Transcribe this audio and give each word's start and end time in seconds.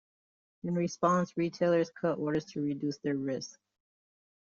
In 0.63 0.73
response, 0.73 1.37
retailers 1.37 1.91
cut 1.91 2.17
orders 2.17 2.45
to 2.45 2.61
reduce 2.63 2.97
their 3.03 3.15
risk. 3.17 3.59